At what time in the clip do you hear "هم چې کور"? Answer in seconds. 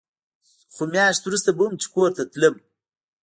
1.67-2.09